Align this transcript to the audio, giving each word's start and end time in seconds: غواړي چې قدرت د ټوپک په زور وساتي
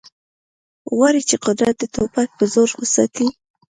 غواړي 0.95 1.21
چې 1.29 1.35
قدرت 1.45 1.75
د 1.79 1.83
ټوپک 1.93 2.29
په 2.37 2.43
زور 2.53 2.69
وساتي 2.79 3.27